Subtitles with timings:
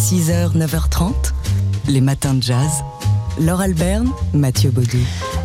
[0.00, 1.12] 6h, 9h30,
[1.88, 2.82] les matins de jazz.
[3.38, 4.96] Laure Alberne, Mathieu Baudou.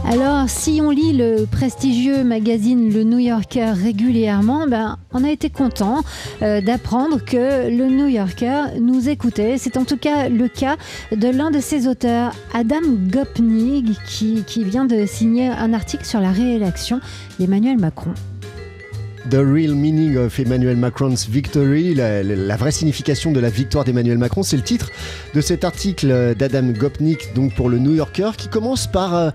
[0.10, 5.50] Alors, si on lit le prestigieux magazine Le New Yorker régulièrement, ben, on a été
[5.50, 6.04] content
[6.42, 9.58] euh, d'apprendre que le New Yorker nous écoutait.
[9.58, 10.78] C'est en tout cas le cas
[11.12, 12.80] de l'un de ses auteurs, Adam
[13.12, 17.02] Gopnik, qui, qui vient de signer un article sur la réélection
[17.40, 18.14] d'Emmanuel Macron.
[19.30, 24.20] The Real Meaning of Emmanuel Macron's Victory, la, la vraie signification de la victoire d'Emmanuel
[24.20, 24.92] Macron, c'est le titre
[25.34, 29.30] de cet article d'Adam Gopnik, donc pour le New Yorker, qui commence par euh,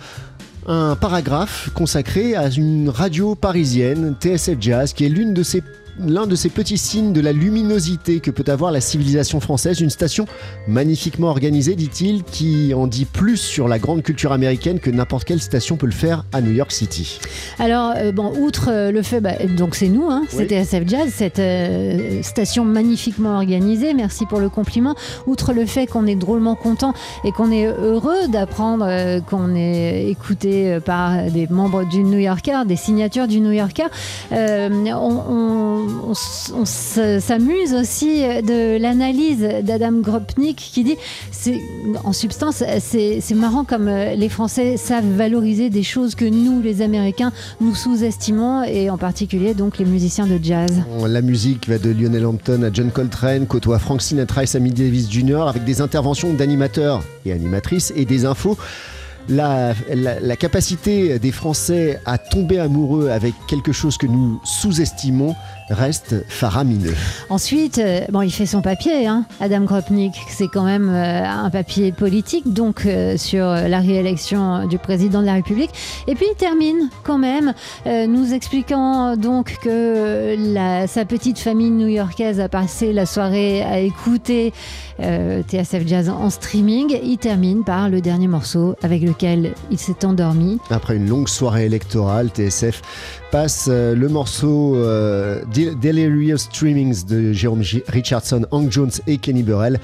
[0.67, 5.63] un paragraphe consacré à une radio parisienne, TSF Jazz, qui est l'une de ces
[5.99, 9.91] l'un de ces petits signes de la luminosité que peut avoir la civilisation française, une
[9.91, 10.27] station
[10.69, 15.41] magnifiquement organisée, dit-il, qui en dit plus sur la grande culture américaine que n'importe quelle
[15.41, 17.19] station peut le faire à New York City.
[17.59, 20.39] Alors, euh, bon, outre euh, le fait, bah, donc c'est nous, hein, Oui.
[20.39, 24.95] c'était SF Jazz, cette euh, station magnifiquement organisée, merci pour le compliment.
[25.27, 26.95] Outre le fait qu'on est drôlement content
[27.25, 32.77] et qu'on est heureux d'apprendre qu'on est écouté par des membres du New Yorker, des
[32.77, 33.87] signatures du New Yorker,
[34.33, 35.70] on, on-
[36.55, 40.97] on s'amuse aussi de l'analyse d'Adam Gropnik qui dit,
[42.05, 46.83] en substance, c'est marrant comme euh, les Français savent valoriser des choses que nous, les
[46.83, 50.83] Américains, nous sous-estimons et en particulier donc les musiciens de jazz.
[51.07, 55.11] La musique va de Lionel Hampton à John Coltrane, côtoie Frank Sinatra et Sammy Davis
[55.11, 55.47] Jr.
[55.49, 58.57] avec des interventions d'animateurs et animatrices et des infos.
[59.29, 59.75] La
[60.39, 65.35] capacité des Français à tomber amoureux avec quelque chose que nous sous-estimons
[65.71, 66.95] reste faramineux.
[67.29, 70.15] Ensuite, euh, bon, il fait son papier, hein, Adam Gropnik.
[70.29, 75.27] C'est quand même euh, un papier politique, donc euh, sur la réélection du président de
[75.27, 75.71] la République.
[76.07, 77.53] Et puis il termine quand même,
[77.87, 84.53] nous expliquant donc que la- sa petite famille new-yorkaise a passé la soirée à écouter
[85.01, 86.99] euh, TSF Jazz en streaming.
[87.03, 90.59] Il termine par le dernier morceau avec lequel il s'est endormi.
[90.71, 92.83] Après une longue soirée électorale, TSF
[93.31, 99.43] passe euh, le morceau euh, Del- Delirious Streamings de Jérôme Richardson, Hank Jones et Kenny
[99.43, 99.79] Burrell.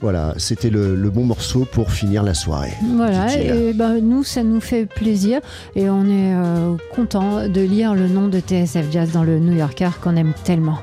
[0.00, 2.72] Voilà, c'était le, le bon morceau pour finir la soirée.
[2.96, 5.40] Voilà, et ben, nous, ça nous fait plaisir
[5.74, 9.56] et on est euh, content de lire le nom de TSF Jazz dans le New
[9.56, 10.78] Yorker qu'on aime tellement.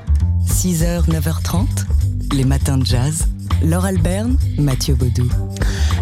[0.46, 1.64] 6h, 9h30,
[2.36, 3.26] les matins de jazz.
[3.66, 5.28] Laure Alberne, Mathieu Baudou.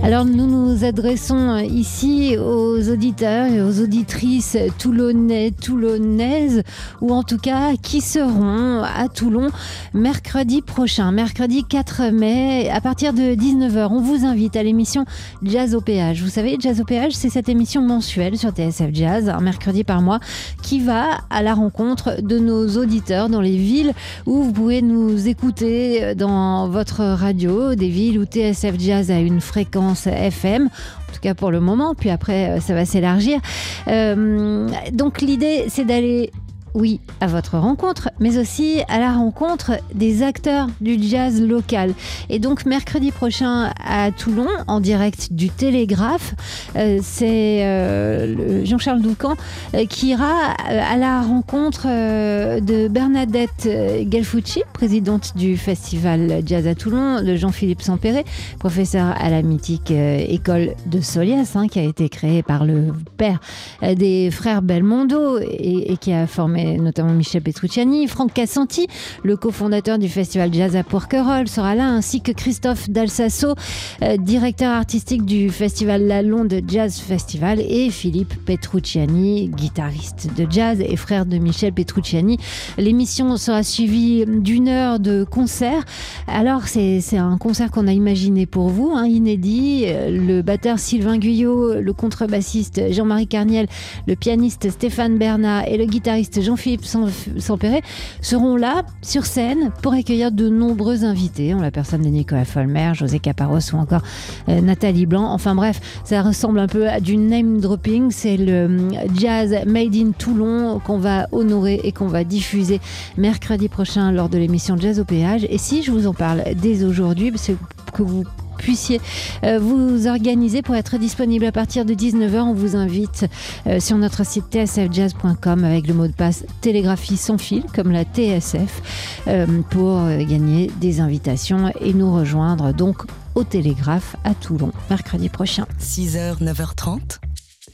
[0.02, 6.62] Alors nous nous adressons ici aux auditeurs et aux auditrices toulonnais, toulonnaises,
[7.00, 9.48] ou en tout cas qui seront à Toulon
[9.94, 13.88] mercredi prochain, mercredi 4 mai, à partir de 19h.
[13.91, 15.06] On vous invite à l'émission
[15.42, 16.22] Jazz au péage.
[16.22, 20.03] Vous savez, Jazz au péage, c'est cette émission mensuelle sur TSF Jazz, un mercredi par
[20.03, 20.20] mois,
[20.62, 23.94] qui va à la rencontre de nos auditeurs dans les villes
[24.26, 29.41] où vous pouvez nous écouter dans votre radio, des villes où TSF Jazz a une
[29.41, 30.66] fréquence FM.
[30.66, 33.41] En tout cas pour le moment, puis après euh, ça va s'élargir.
[33.88, 36.31] Euh, donc l'idée c'est d'aller
[36.74, 41.94] oui, à votre rencontre, mais aussi à la rencontre des acteurs du jazz local.
[42.30, 46.34] Et donc mercredi prochain à Toulon, en direct du Télégraphe,
[46.76, 49.34] euh, c'est euh, le- Jean-Charles Doucan
[49.74, 53.68] euh, qui ira à la rencontre de Bernadette
[54.08, 58.24] Galfucci, présidente du festival Jazz à Toulon, de Jean-Philippe Sampéré,
[58.58, 63.38] professeur à la mythique école de Solias, hein, qui a été créée par le père
[63.82, 68.06] des frères Belmondo et qui a formé notamment Michel Petrucciani.
[68.06, 68.86] Franck Cassanti,
[69.22, 73.54] le cofondateur du festival Jazz à Porquerolles, sera là, ainsi que Christophe Dalsasso,
[74.02, 80.80] euh, directeur artistique du festival La Londe Jazz Festival, et Philippe Petrucciani, guitariste de jazz
[80.80, 82.38] et frère de Michel Petrucciani.
[82.78, 85.84] L'émission sera suivie d'une heure de concert.
[86.26, 89.84] Alors, c'est un concert qu'on a imaginé pour vous, hein, inédit.
[89.86, 93.66] Euh, Le batteur Sylvain Guyot, le contrebassiste Jean-Marie Carniel,
[94.06, 97.82] le pianiste Stéphane Bernat et le guitariste Jean-Philippe Sam- Sampéré
[98.20, 102.92] seront là sur scène pour accueillir de nombreux invités, en la personne de Nicolas Folmer,
[102.94, 104.03] José Caparros ou encore
[104.48, 105.33] euh, Nathalie Blanc.
[105.33, 108.12] Enfin bref, ça ressemble un peu à du name dropping.
[108.12, 112.80] C'est le hum, jazz made in Toulon qu'on va honorer et qu'on va diffuser
[113.16, 115.45] mercredi prochain lors de l'émission Jazz au péage.
[115.51, 117.56] Et si je vous en parle dès aujourd'hui, c'est
[117.92, 118.22] que vous
[118.54, 119.01] puissiez
[119.45, 122.41] euh, vous organiser pour être disponible à partir de 19h.
[122.41, 123.27] On vous invite
[123.66, 128.04] euh, sur notre site tsfjazz.com avec le mot de passe télégraphie sans fil, comme la
[128.04, 133.03] TSF, euh, pour gagner des invitations et nous rejoindre donc
[133.34, 135.66] au Télégraphe à Toulon mercredi prochain.
[135.80, 137.18] 6h, 9h30,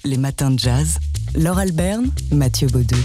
[0.05, 0.99] les matins de jazz.
[1.35, 2.97] Laure Alberne, Mathieu Baudou.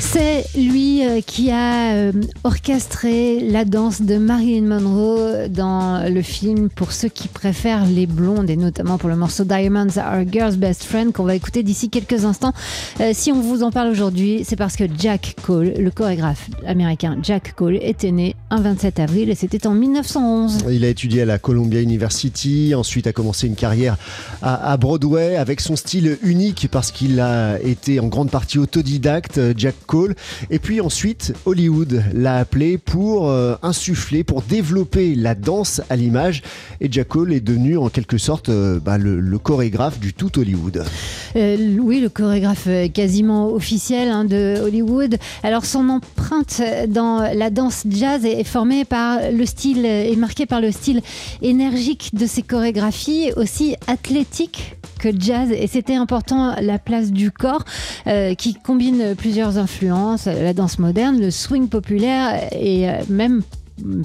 [0.00, 2.12] C'est lui euh, qui a euh,
[2.44, 8.50] orchestré la danse de Marilyn Monroe dans le film pour ceux qui préfèrent les blondes
[8.50, 12.24] et notamment pour le morceau Diamonds Are Girl's Best Friend qu'on va écouter d'ici quelques
[12.24, 12.52] instants.
[13.00, 17.16] Euh, si on vous en parle aujourd'hui, c'est parce que Jack Cole, le chorégraphe américain
[17.22, 20.66] Jack Cole, était né un 27 avril et c'était en 1911.
[20.70, 23.96] Il a étudié à la Columbia University, ensuite a commencé une carrière
[24.42, 29.40] à, Broadway avec son style unique parce qu'il a été en grande partie autodidacte.
[30.50, 36.42] Et puis ensuite, Hollywood l'a appelé pour euh, insuffler, pour développer la danse à l'image.
[36.80, 40.84] Et Jack Cole est devenu en quelque sorte euh, bah, le, chorégraphe du tout Hollywood.
[41.36, 45.16] Euh, oui, le chorégraphe quasiment officiel hein, de Hollywood.
[45.42, 50.60] Alors son empreinte dans la danse jazz est formée par le style, est marquée par
[50.60, 51.02] le style
[51.42, 55.50] énergique de ses chorégraphies, aussi athlétique que jazz.
[55.52, 57.64] Et c'était important la place du corps
[58.38, 63.42] qui combine plusieurs influences la danse moderne, le swing populaire et euh, même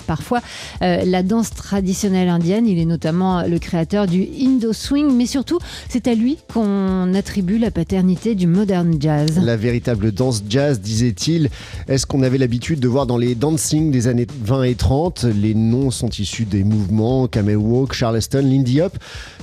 [0.05, 0.41] parfois
[0.81, 2.67] euh, la danse traditionnelle indienne.
[2.67, 5.59] Il est notamment le créateur du Indo Swing, mais surtout,
[5.89, 9.39] c'est à lui qu'on attribue la paternité du modern jazz.
[9.41, 11.49] La véritable danse jazz, disait-il,
[11.87, 15.53] est-ce qu'on avait l'habitude de voir dans les dancing des années 20 et 30 Les
[15.53, 18.97] noms sont issus des mouvements Camel Walk, Charleston, Lindy Hop.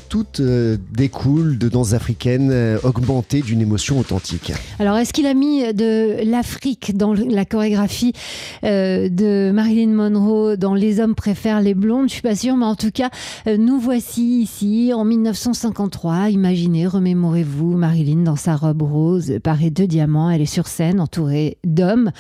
[0.08, 4.52] Toutes euh, découlent de danses africaines euh, augmentées d'une émotion authentique.
[4.78, 8.14] Alors, est-ce qu'il a mis de l'Afrique dans la chorégraphie
[8.62, 12.74] de Marilyn Monroe dans Les hommes préfèrent les blondes, je suis pas sûre, mais en
[12.74, 13.10] tout cas,
[13.46, 16.30] euh, nous voici ici en 1953.
[16.30, 20.30] Imaginez, remémorez-vous Marilyn dans sa robe rose parée de diamants.
[20.30, 22.10] Elle est sur scène entourée d'hommes.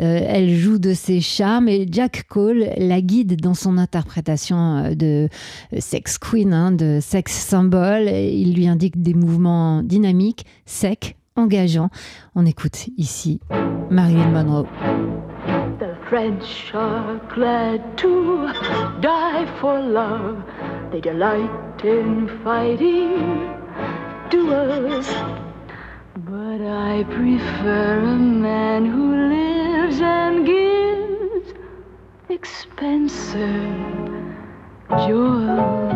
[0.00, 4.94] Euh, elle joue de ses charmes et Jack Cole la guide dans son interprétation euh,
[4.94, 5.28] de
[5.78, 8.08] sex queen, hein, de sex symbole.
[8.08, 11.90] Il lui indique des mouvements dynamiques, secs, engageants.
[12.34, 13.40] On écoute ici
[13.90, 14.66] Marilyn Monroe.
[16.08, 18.46] French are glad to
[19.00, 20.40] die for love.
[20.92, 23.52] They delight in fighting
[24.30, 25.08] duels.
[26.16, 31.54] But I prefer a man who lives and gives
[32.28, 33.42] expensive
[35.08, 35.95] jewels.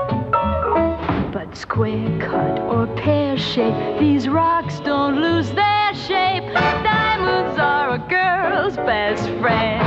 [1.53, 3.99] square cut or pear shape.
[3.99, 6.43] These rocks don't lose their shape.
[6.53, 9.81] Diamonds are a girl's best friend.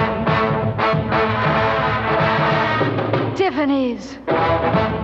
[3.37, 5.04] Tiffany's.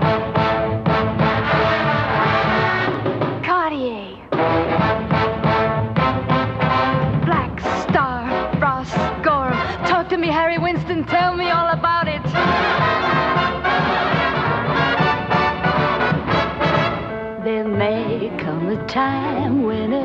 [18.91, 20.03] Time when a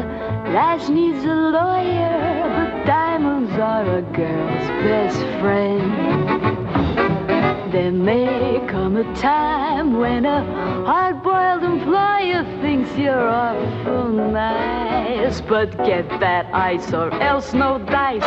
[0.54, 5.92] lass needs a lawyer, but diamonds are a girl's best friend.
[7.74, 10.44] There may come a time when a
[10.86, 18.24] hard-boiled employer thinks you're awful nice, but get that ice or else no dice.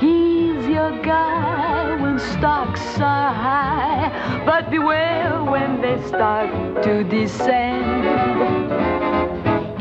[0.00, 7.91] He's your guy when stocks are high, but beware when they start to descend.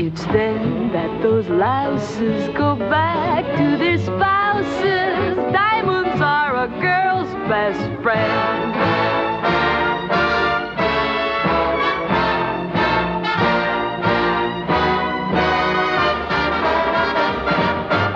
[0.03, 5.53] It's then that those louses go back to their spouses.
[5.53, 8.75] Diamonds are a girl's best friend.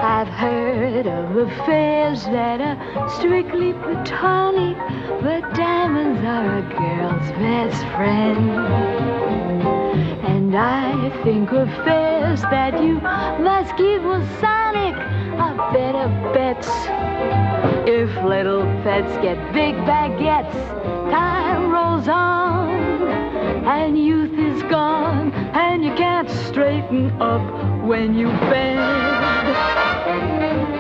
[0.02, 4.76] I've heard of affairs that are strictly platonic,
[5.22, 9.06] but diamonds are a girl's best friend.
[10.56, 16.70] And I think of fares that you must give Masonic a better bets.
[17.86, 20.54] If little pets get big baguettes,
[21.12, 22.70] time rolls on,
[23.68, 28.80] and youth is gone, and you can't straighten up when you bend.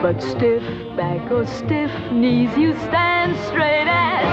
[0.02, 0.64] But stiff
[0.96, 4.26] back or stiff knees, you stand straight as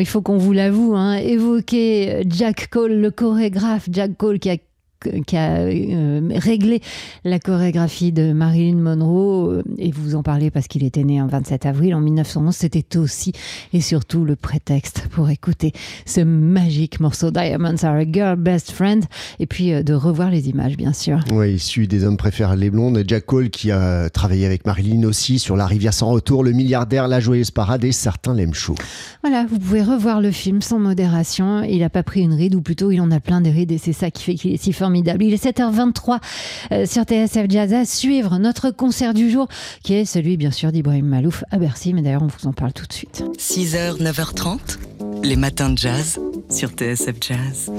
[0.00, 4.56] Il faut qu'on vous l'avoue, hein, évoquer Jack Cole, le chorégraphe Jack Cole qui a
[5.26, 6.80] qui a euh, réglé
[7.24, 11.26] la chorégraphie de Marilyn Monroe, euh, et vous en parlez parce qu'il était né un
[11.26, 13.32] 27 avril en 1911, c'était aussi
[13.72, 15.72] et surtout le prétexte pour écouter
[16.04, 19.04] ce magique morceau Diamonds Are a Girl Best Friend,
[19.38, 21.20] et puis euh, de revoir les images, bien sûr.
[21.30, 25.38] Oui, issu des hommes préfèrent les blondes, Jack Cole qui a travaillé avec Marilyn aussi
[25.38, 28.74] sur La rivière sans retour, Le milliardaire, La joyeuse parade, et certains l'aiment chaud.
[29.22, 32.62] Voilà, vous pouvez revoir le film sans modération, il n'a pas pris une ride, ou
[32.62, 34.72] plutôt il en a plein des rides, et c'est ça qui fait qu'il est si
[34.72, 35.22] fort formidable.
[35.22, 36.18] Il est 7h23
[36.72, 39.46] euh, sur TSF Jazz à suivre notre concert du jour
[39.82, 41.92] qui est celui bien sûr d'Ibrahim Malouf à Bercy.
[41.92, 43.22] Mais d'ailleurs, on vous en parle tout de suite.
[43.36, 44.78] 6h, 9h30,
[45.22, 46.18] les matins de jazz
[46.50, 47.70] sur TSF Jazz.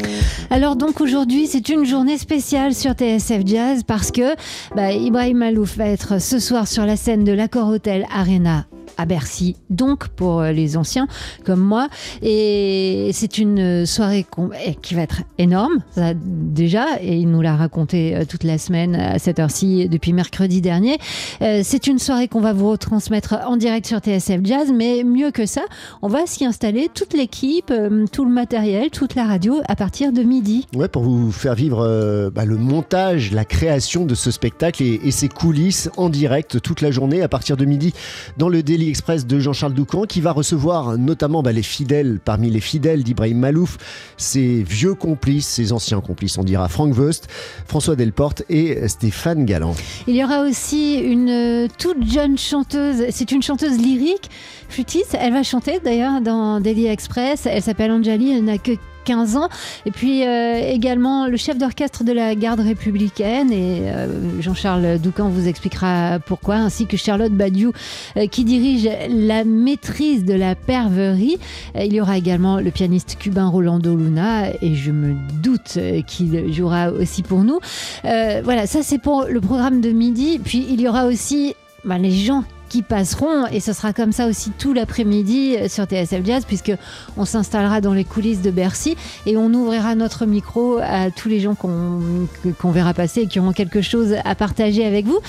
[0.52, 4.36] Alors donc aujourd'hui c'est une journée spéciale sur TSF Jazz parce que
[4.76, 8.68] bah, Ibrahim Malouf va être ce soir sur la scène de l'Accor Hotel Arena
[9.00, 11.08] à Bercy, donc pour euh, les anciens
[11.46, 11.88] comme moi.
[12.22, 14.26] Et c'est une soirée
[14.66, 15.80] eh, qui va être énorme,
[16.24, 20.60] déjà, et il nous l'a raconté euh, toute la semaine à cette heure-ci depuis mercredi
[20.60, 20.98] dernier.
[21.42, 25.32] Euh, c'est une soirée qu'on va vous retransmettre en direct sur TSF Jazz, mais mieux
[25.32, 25.62] que ça,
[26.02, 27.74] on va s'y installer toute l'équipe,
[28.12, 30.68] tout le matériel, toute la radio à partir de midi.
[30.76, 35.12] Ouais, pour vous faire vivre bah, le montage, la création de ce spectacle et, et
[35.12, 37.94] ses coulisses en direct toute la journée à partir de midi
[38.38, 42.60] dans le Express de Jean-Charles Doucan qui va recevoir notamment bah, les fidèles, parmi les
[42.60, 43.78] fidèles d'Ibrahim Malouf,
[44.18, 47.28] ses vieux complices, ses anciens complices, on dira Franck Wust,
[47.66, 49.76] François Delporte et Stéphane Galland.
[50.08, 54.30] Il y aura aussi une euh, toute jeune chanteuse, c'est une chanteuse lyrique,
[54.70, 58.72] flûtiste, elle va chanter d'ailleurs dans Daily Express, elle s'appelle Anjali, elle n'a que
[59.06, 59.50] 15 ans.
[59.86, 65.30] Et puis euh, également le chef d'orchestre de la garde républicaine, et euh, Jean-Charles Doucan
[65.30, 67.72] vous expliquera pourquoi, ainsi que Charlotte Badiou
[68.18, 71.38] euh, qui dirige la maîtrise de la perverie.
[71.76, 75.78] il y aura également le pianiste cubain Rolando Luna, et je me doute
[76.08, 77.60] qu'il jouera aussi pour nous.
[78.04, 80.40] voilà, ça c'est pour le programme de midi.
[80.44, 84.28] Puis il y aura aussi bah, les gens qui passeront et ce sera comme ça
[84.28, 86.72] aussi tout l'après-midi euh, sur TSF Jazz puisque
[87.18, 88.96] on s'installera dans les coulisses de Bercy
[89.26, 93.52] et on ouvrira notre micro à tous les gens qu'on verra passer et qui auront
[93.52, 95.20] quelque chose à partager avec vous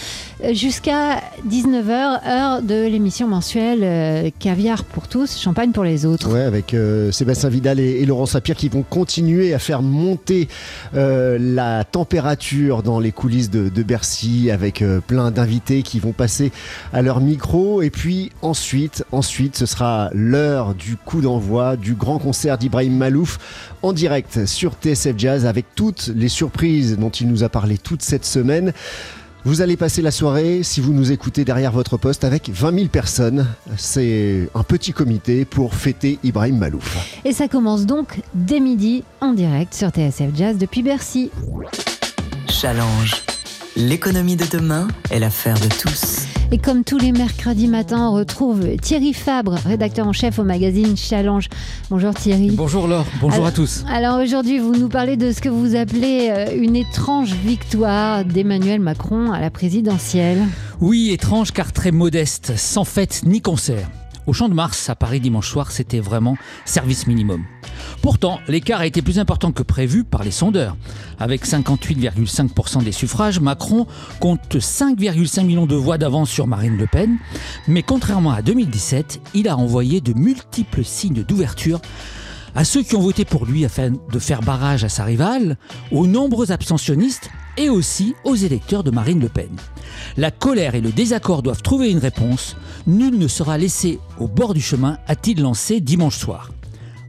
[0.45, 6.31] euh, jusqu'à 19h heure de l'émission mensuelle euh, Caviar pour tous, champagne pour les autres.
[6.31, 6.77] Ouais, avec
[7.11, 10.49] Sébastien Vidal et, Laurent Sapir qui vont continuer à faire monter
[10.93, 16.53] la température dans les coulisses de, de Bercy avec plein d'invités qui vont passer
[16.93, 17.81] à leur micro micro.
[17.83, 23.39] Et puis ensuite, ensuite, ce sera l'heure du coup d'envoi du grand concert d'Ibrahim Malouf
[23.83, 28.03] en direct sur TSF Jazz avec toutes les surprises dont il nous a parlé toute
[28.03, 28.73] cette semaine.
[29.45, 32.89] Vous allez passer la soirée, si vous nous écoutez derrière votre poste, avec 20 000
[32.89, 33.47] personnes.
[33.79, 36.99] C'est un petit comité pour fêter Ibrahim Malouf.
[37.25, 41.31] Et ça commence donc dès midi en direct sur TSF Jazz depuis Bercy.
[42.51, 43.23] Challenge.
[43.77, 46.30] L'économie de demain est l'affaire de tous.
[46.53, 50.97] Et comme tous les mercredis matins, on retrouve Thierry Fabre, rédacteur en chef au magazine
[50.97, 51.49] Challenge.
[51.91, 52.51] Bonjour Thierry.
[52.51, 53.85] Bonjour Laure, bonjour à tous.
[53.89, 58.81] Alors aujourd'hui, vous nous parlez de ce que vous appelez euh, une étrange victoire d'Emmanuel
[58.81, 60.45] Macron à la présidentielle.
[60.81, 63.89] Oui, étrange car très modeste, sans fête ni concert.
[64.27, 67.45] Au Champ de Mars, à Paris dimanche soir, c'était vraiment service minimum.
[68.03, 70.77] Pourtant, l'écart a été plus important que prévu par les sondeurs.
[71.19, 73.87] Avec 58,5% des suffrages, Macron
[74.21, 77.19] compte 5,5 millions de voix d'avance sur Marine Le Pen.
[77.69, 81.81] Mais contrairement à 2017, il a envoyé de multiples signes d'ouverture
[82.55, 85.57] à ceux qui ont voté pour lui afin de faire barrage à sa rivale,
[85.93, 89.51] aux nombreux abstentionnistes et aussi aux électeurs de Marine Le Pen.
[90.17, 92.57] La colère et le désaccord doivent trouver une réponse.
[92.87, 96.51] Nul ne sera laissé au bord du chemin, a-t-il lancé dimanche soir.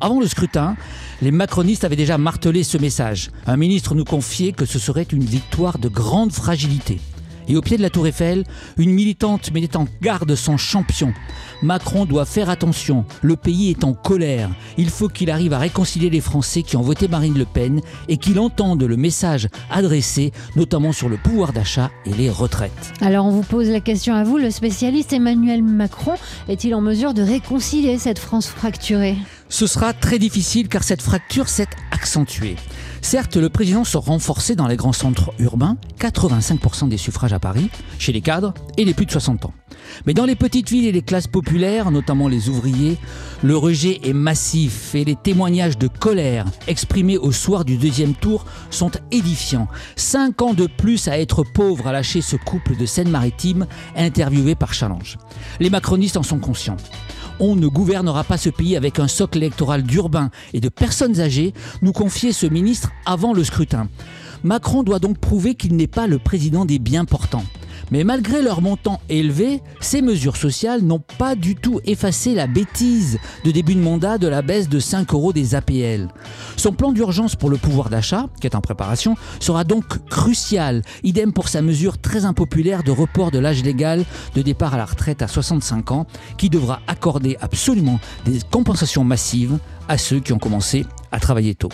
[0.03, 0.75] Avant le scrutin,
[1.21, 3.29] les macronistes avaient déjà martelé ce message.
[3.45, 6.99] Un ministre nous confiait que ce serait une victoire de grande fragilité.
[7.47, 8.43] Et au pied de la tour Eiffel,
[8.77, 11.13] une militante mettait en garde son champion.
[11.61, 14.49] Macron doit faire attention, le pays est en colère.
[14.77, 18.17] Il faut qu'il arrive à réconcilier les Français qui ont voté Marine Le Pen et
[18.17, 22.93] qu'il entende le message adressé, notamment sur le pouvoir d'achat et les retraites.
[23.01, 26.15] Alors on vous pose la question à vous, le spécialiste Emmanuel Macron
[26.47, 29.17] est-il en mesure de réconcilier cette France fracturée?
[29.51, 32.55] Ce sera très difficile car cette fracture s'est accentuée.
[33.01, 37.69] Certes, le président se renforcé dans les grands centres urbains, 85% des suffrages à Paris,
[37.99, 39.53] chez les cadres et les plus de 60 ans.
[40.05, 42.97] Mais dans les petites villes et les classes populaires, notamment les ouvriers,
[43.43, 48.45] le rejet est massif et les témoignages de colère exprimés au soir du deuxième tour
[48.69, 49.67] sont édifiants.
[49.97, 53.67] Cinq ans de plus à être pauvre à lâcher ce couple de Seine-Maritime
[53.97, 55.17] interviewé par Challenge.
[55.59, 56.77] Les macronistes en sont conscients.
[57.43, 61.55] On ne gouvernera pas ce pays avec un socle électoral d'urbains et de personnes âgées,
[61.81, 63.89] nous confiait ce ministre avant le scrutin.
[64.43, 67.43] Macron doit donc prouver qu'il n'est pas le président des bien portants.
[67.91, 73.19] Mais malgré leur montant élevé, ces mesures sociales n'ont pas du tout effacé la bêtise
[73.43, 76.07] de début de mandat de la baisse de 5 euros des APL.
[76.55, 80.83] Son plan d'urgence pour le pouvoir d'achat, qui est en préparation, sera donc crucial.
[81.03, 84.05] Idem pour sa mesure très impopulaire de report de l'âge légal
[84.35, 86.07] de départ à la retraite à 65 ans,
[86.37, 89.57] qui devra accorder absolument des compensations massives
[89.89, 91.69] à ceux qui ont commencé à travailler tôt.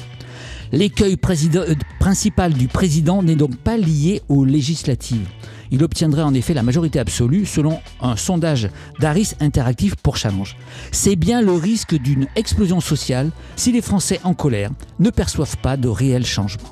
[0.72, 1.18] L'écueil
[1.56, 5.28] euh, principal du président n'est donc pas lié aux législatives
[5.72, 8.70] il obtiendrait en effet la majorité absolue selon un sondage
[9.00, 10.56] d'Aris Interactive pour Challenge.
[10.92, 15.78] C'est bien le risque d'une explosion sociale si les Français en colère ne perçoivent pas
[15.78, 16.72] de réels changements.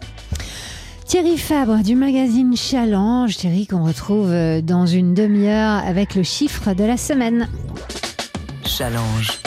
[1.06, 6.74] Thierry Fabre du magazine Challenge, Thierry qu'on retrouve euh, dans une demi-heure avec le chiffre
[6.74, 7.48] de la semaine.
[8.66, 9.40] Challenge.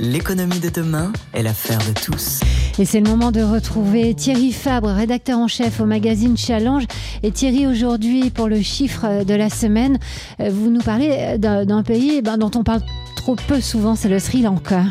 [0.00, 2.40] L'économie de demain est l'affaire de tous.
[2.80, 6.84] Et c'est le moment de retrouver Thierry Fabre, rédacteur en chef au magazine Challenge.
[7.24, 9.98] Et Thierry, aujourd'hui, pour le chiffre de la semaine,
[10.38, 12.82] euh, vous nous parlez d'un pays eh ben, dont on parle
[13.16, 14.84] trop peu souvent, c'est le Sri Lanka.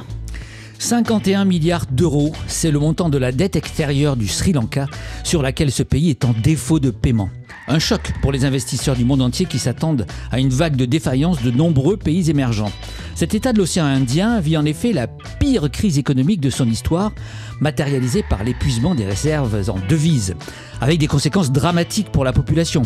[0.79, 4.87] 51 milliards d'euros, c'est le montant de la dette extérieure du Sri Lanka
[5.23, 7.29] sur laquelle ce pays est en défaut de paiement.
[7.67, 11.41] Un choc pour les investisseurs du monde entier qui s'attendent à une vague de défaillance
[11.43, 12.71] de nombreux pays émergents.
[13.15, 17.11] Cet État de l'océan Indien vit en effet la pire crise économique de son histoire,
[17.59, 20.35] matérialisée par l'épuisement des réserves en devises,
[20.81, 22.83] avec des conséquences dramatiques pour la population.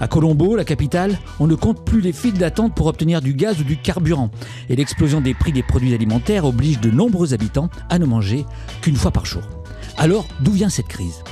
[0.00, 3.60] À Colombo, la capitale, on ne compte plus les files d'attente pour obtenir du gaz
[3.60, 4.30] ou du carburant,
[4.68, 8.46] et l'explosion des prix des produits alimentaires oblige de nombreux habitants à ne manger
[8.80, 9.42] qu'une fois par jour.
[9.96, 11.22] Alors, d'où vient cette crise?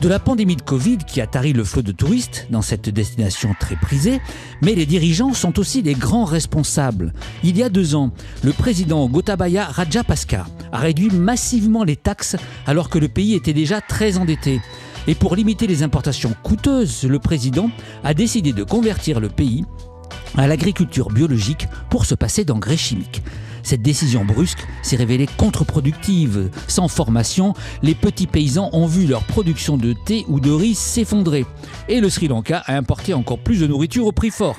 [0.00, 3.54] De la pandémie de Covid qui a tari le flot de touristes dans cette destination
[3.58, 4.20] très prisée,
[4.62, 7.12] mais les dirigeants sont aussi les grands responsables.
[7.42, 8.12] Il y a deux ans,
[8.44, 13.80] le président Gotabaya Rajapaksa a réduit massivement les taxes alors que le pays était déjà
[13.80, 14.60] très endetté.
[15.08, 17.70] Et pour limiter les importations coûteuses, le président
[18.04, 19.64] a décidé de convertir le pays
[20.36, 23.22] à l'agriculture biologique pour se passer d'engrais chimiques.
[23.68, 26.48] Cette décision brusque s'est révélée contre-productive.
[26.68, 27.52] Sans formation,
[27.82, 31.44] les petits paysans ont vu leur production de thé ou de riz s'effondrer.
[31.86, 34.56] Et le Sri Lanka a importé encore plus de nourriture au prix fort.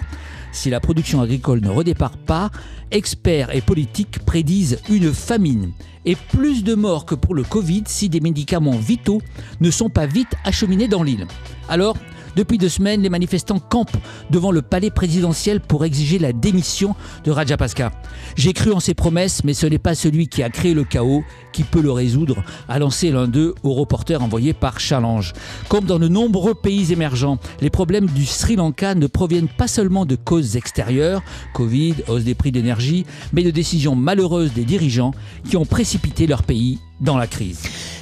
[0.51, 2.51] Si la production agricole ne redépart pas,
[2.91, 5.71] experts et politiques prédisent une famine
[6.05, 9.23] et plus de morts que pour le Covid si des médicaments vitaux
[9.59, 11.25] ne sont pas vite acheminés dans l'île.
[11.67, 11.97] Alors,
[12.35, 13.97] depuis deux semaines, les manifestants campent
[14.29, 17.91] devant le palais présidentiel pour exiger la démission de Rajapaksa.
[18.35, 21.23] J'ai cru en ses promesses, mais ce n'est pas celui qui a créé le chaos
[21.51, 25.33] qui peut le résoudre, a lancé l'un d'eux au reporter envoyé par Challenge.
[25.67, 30.05] Comme dans de nombreux pays émergents, les problèmes du Sri Lanka ne proviennent pas seulement
[30.05, 31.21] de causes extérieures,
[31.53, 35.13] Covid, hausse des prix d'énergie, mais de décisions malheureuses des dirigeants
[35.49, 37.61] qui ont précipité leur pays dans la crise.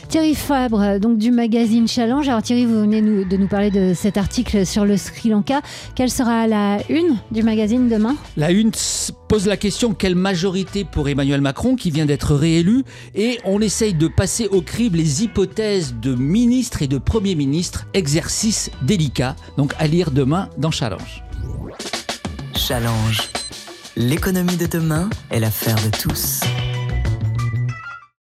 [0.09, 2.27] Thierry Fabre, donc du magazine Challenge.
[2.29, 5.61] Alors Thierry, vous venez de nous parler de cet article sur le Sri Lanka.
[5.95, 8.15] Quelle sera la une du magazine demain?
[8.37, 8.71] La une
[9.27, 12.83] pose la question quelle majorité pour Emmanuel Macron qui vient d'être réélu?
[13.15, 17.85] Et on essaye de passer au crible les hypothèses de ministres et de premiers ministres,
[17.93, 21.23] exercice délicat, donc à lire demain dans Challenge.
[22.55, 23.29] Challenge.
[23.97, 26.41] L'économie de demain est l'affaire de tous.